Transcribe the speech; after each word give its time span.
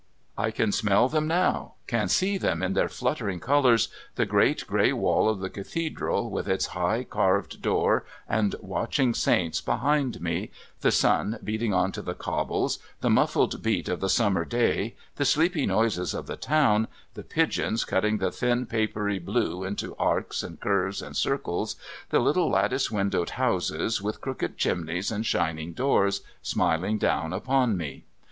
I 0.35 0.49
can 0.49 0.71
smell 0.71 1.09
them 1.09 1.27
now, 1.27 1.75
can 1.85 2.07
see 2.07 2.39
them 2.39 2.63
in 2.63 2.73
their 2.73 2.89
fluttering 2.89 3.39
colours, 3.39 3.89
the 4.15 4.25
great 4.25 4.65
grey 4.65 4.91
wall 4.91 5.29
of 5.29 5.41
the 5.41 5.49
Cathedral, 5.51 6.31
with 6.31 6.49
its 6.49 6.65
high 6.73 7.03
carved 7.03 7.61
door 7.61 8.03
and 8.27 8.55
watching 8.61 9.13
saints 9.13 9.61
behind 9.61 10.19
me, 10.19 10.49
the 10.79 10.89
sun 10.89 11.37
beating 11.43 11.71
on 11.71 11.91
to 11.91 12.01
the 12.01 12.15
cobbles, 12.15 12.79
the 13.01 13.11
muffled 13.11 13.61
beat 13.61 13.87
of 13.87 13.99
the 13.99 14.09
summer 14.09 14.43
day, 14.43 14.95
the 15.17 15.23
sleepy 15.23 15.67
noises 15.67 16.15
of 16.15 16.25
the 16.25 16.35
town, 16.35 16.87
the 17.13 17.21
pigeons 17.21 17.85
cutting 17.85 18.17
the 18.17 18.31
thin, 18.31 18.65
papery 18.65 19.19
blue 19.19 19.63
into 19.63 19.95
arcs 19.97 20.41
and 20.41 20.59
curves 20.59 21.03
and 21.03 21.15
circles, 21.15 21.75
the 22.09 22.17
little 22.17 22.49
lattice 22.49 22.89
windowed 22.89 23.29
houses, 23.37 24.01
with 24.01 24.19
crooked 24.19 24.57
chimneys 24.57 25.11
and 25.11 25.27
shining 25.27 25.73
doors, 25.73 26.21
smiling 26.41 26.97
down 26.97 27.31
upon 27.31 27.77
me. 27.77 28.03